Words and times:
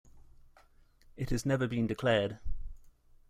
It 1.15 1.29
has 1.29 1.45
never 1.45 1.67
been 1.67 1.85
declared. 1.85 2.39